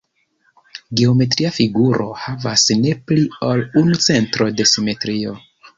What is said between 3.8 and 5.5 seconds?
unu centro de simetrio.